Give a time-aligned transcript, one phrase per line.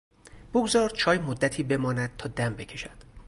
[0.53, 3.03] بگذار چای مدتی بماند تا دم بکشد.